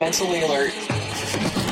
[0.00, 1.67] mentally alert.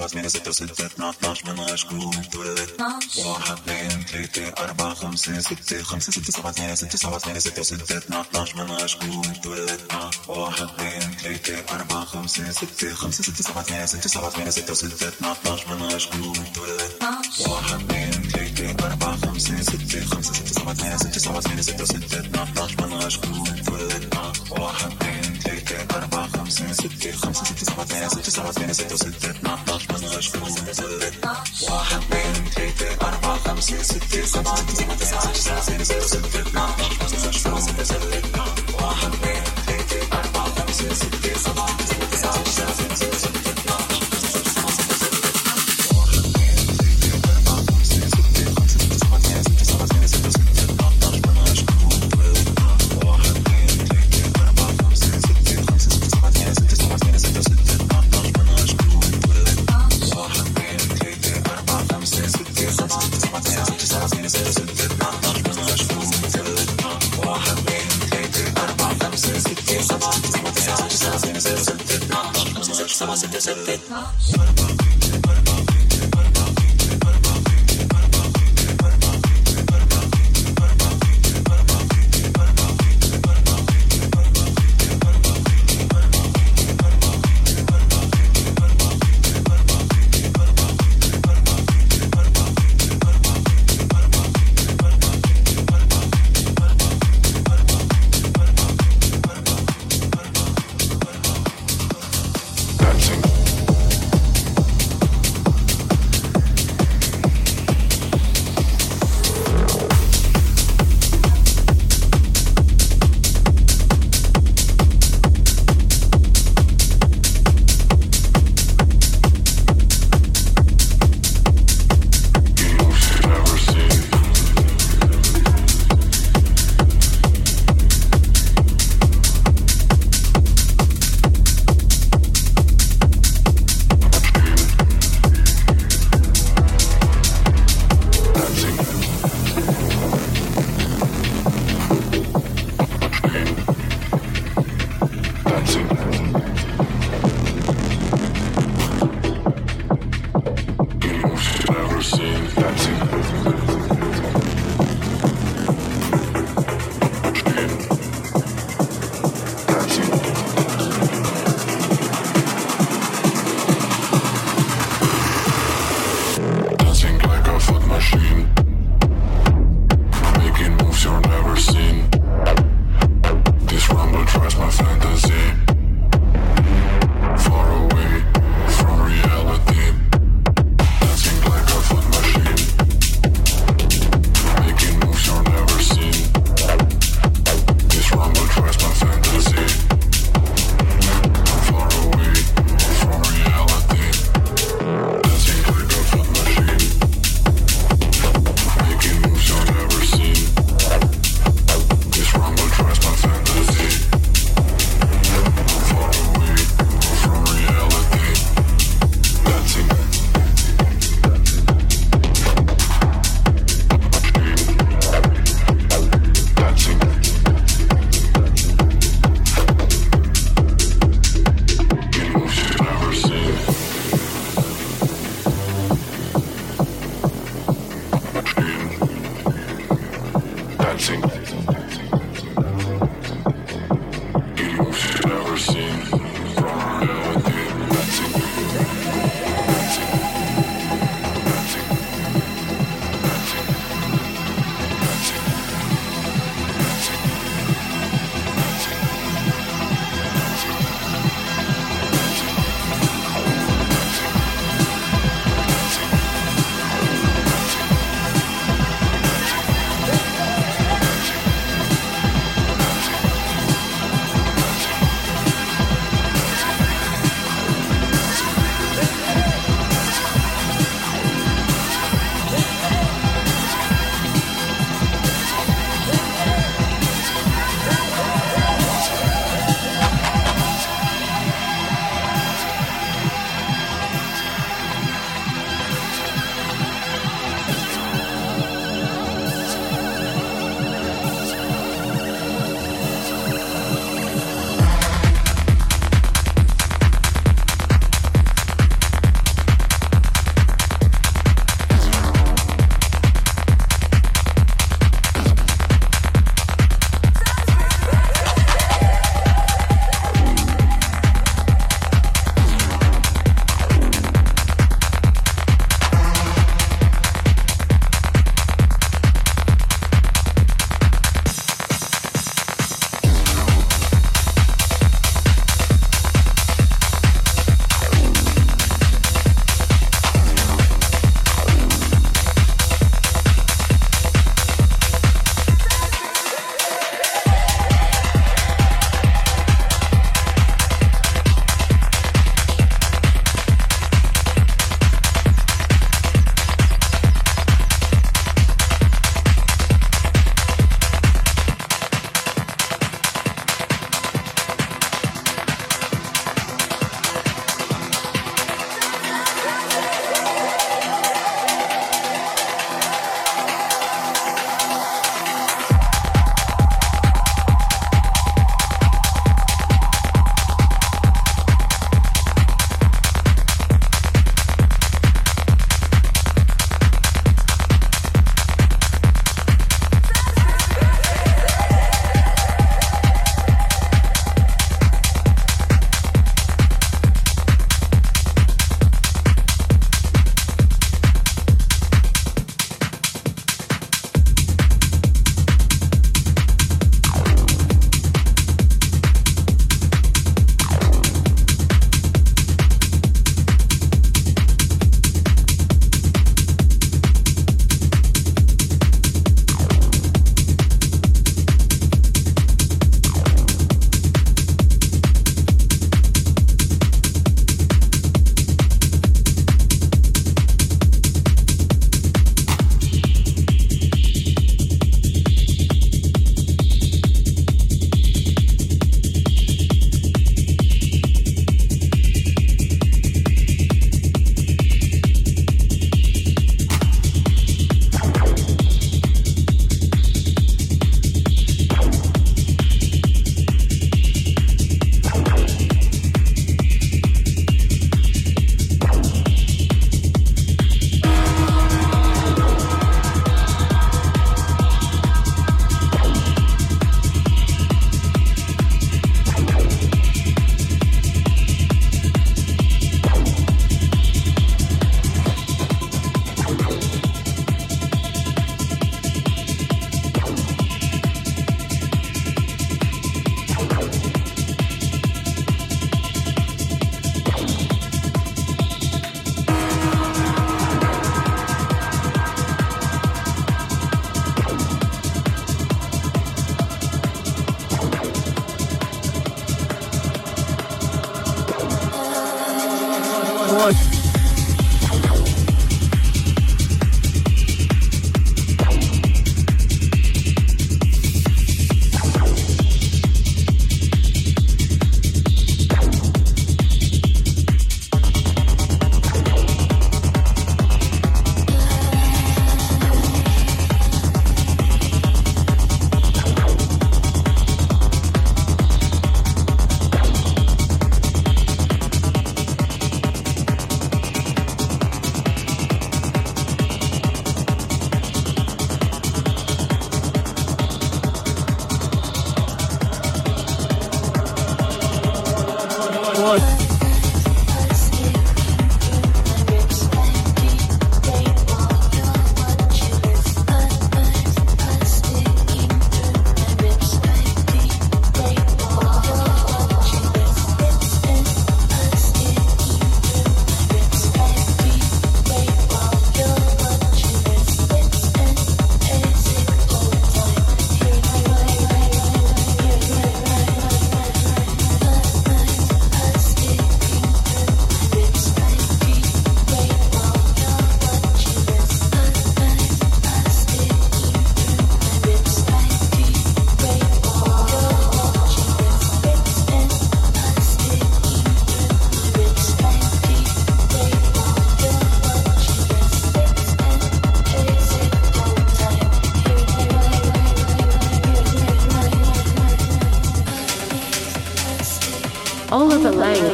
[0.00, 2.70] سبعة ثمانية ستة وستة اثنا عشر من غشكو تولد
[3.26, 7.98] واحد اثنين ثلاثة أربعة خمسة ستة خمسة ستة سبعة ثمانية ستة سبعة ثمانية ستة وستة
[7.98, 9.80] اثنا عشر من غشكو تولد
[10.28, 15.08] واحد اثنين ثلاثة أربعة خمسة ستة خمسة ستة سبعة ثمانية ستة سبعة ثمانية ستة وستة
[15.08, 16.92] اثنا عشر من غشكو تولد
[17.48, 22.20] واحد اثنين ثلاثة أربعة خمسة ستة خمسة ستة سبعة ثمانية ستة سبعة ثمانية ستة وستة
[22.20, 24.14] اثنا عشر من غشكو تولد
[24.50, 29.09] واحد اثنين ثلاثة أربعة خمسة ستة خمسة ستة سبعة ثمانية ستة سبعة ثمانية ستة وستة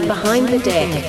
[0.07, 1.06] behind the deck.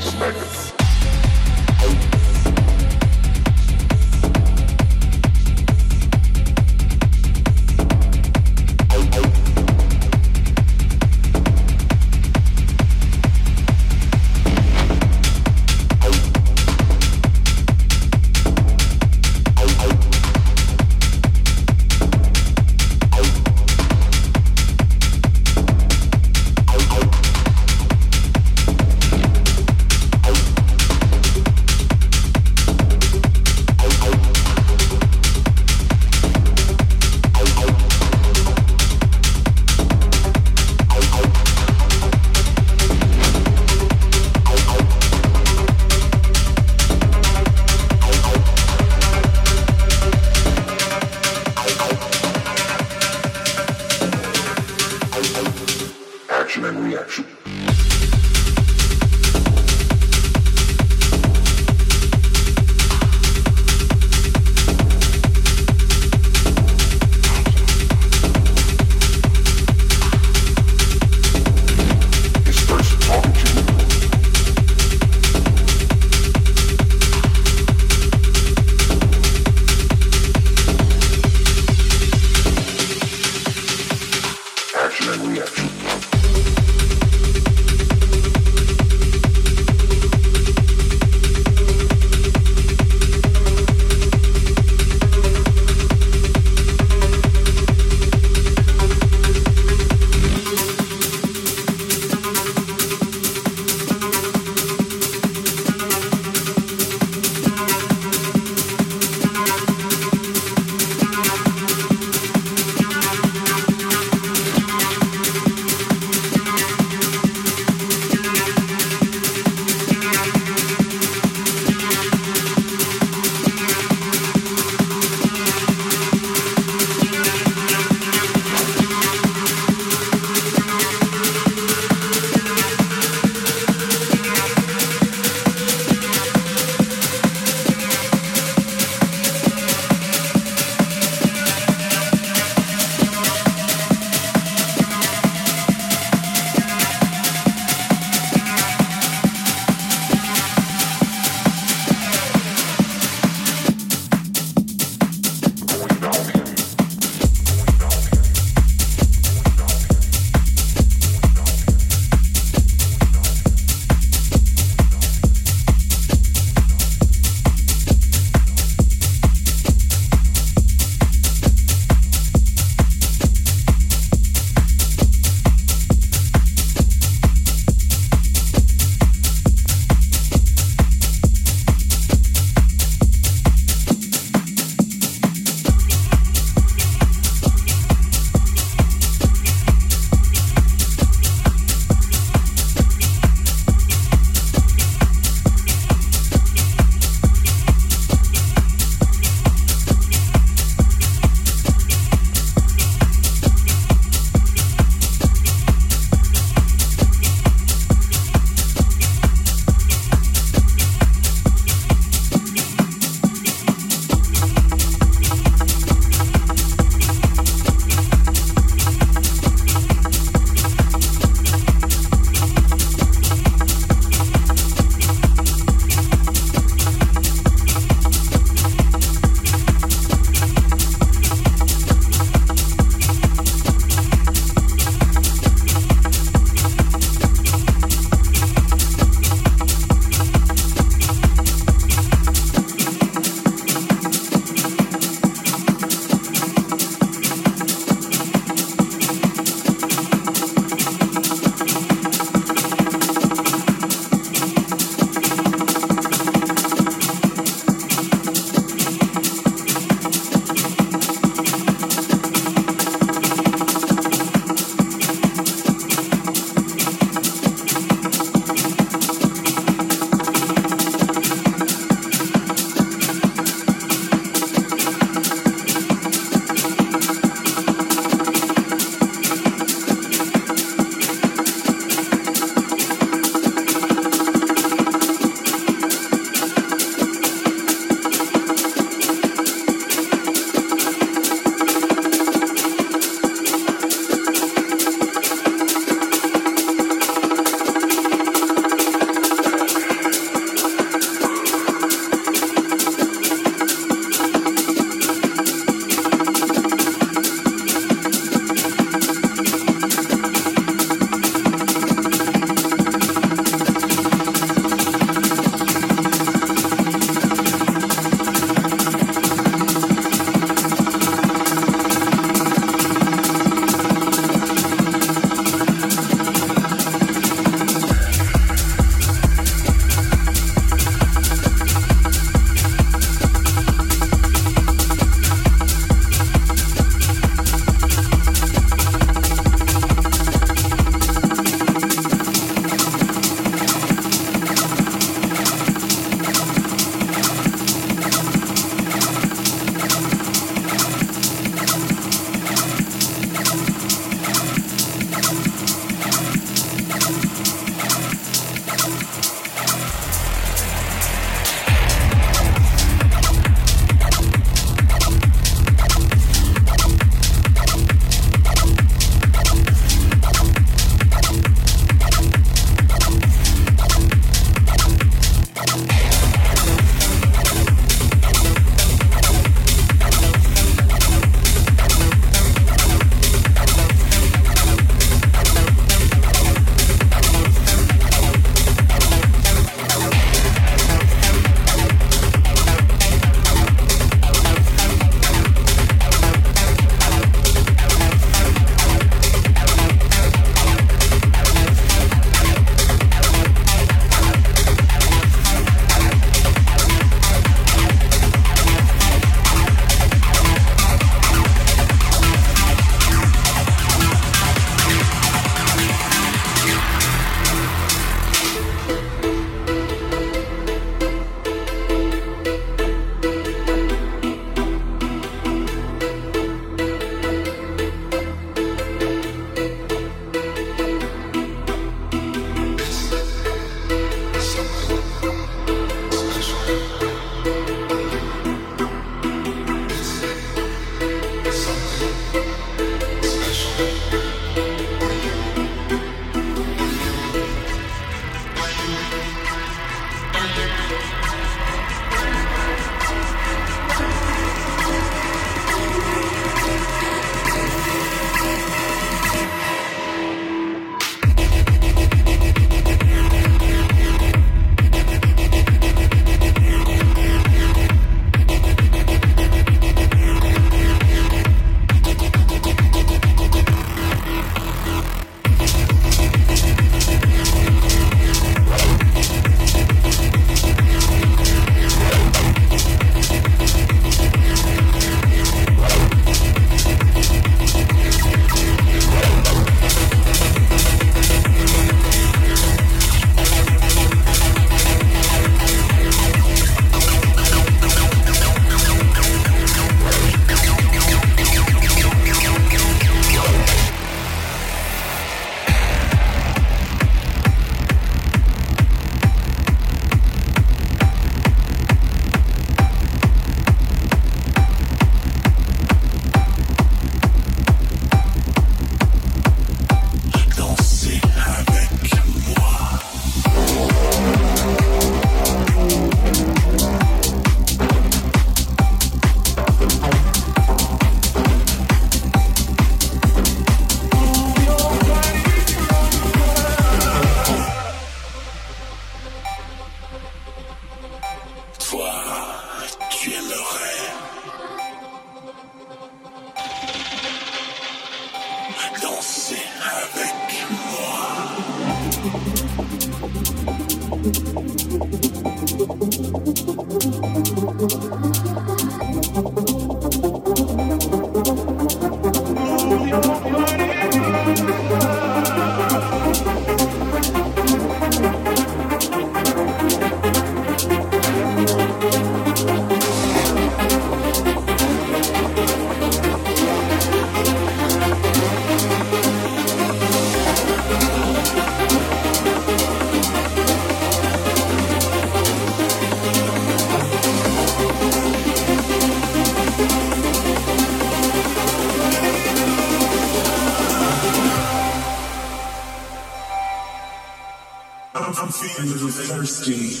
[599.61, 600.00] costume